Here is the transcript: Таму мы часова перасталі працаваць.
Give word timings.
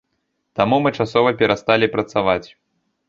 Таму 0.59 0.79
мы 0.85 0.91
часова 1.03 1.35
перасталі 1.41 1.91
працаваць. 1.97 2.47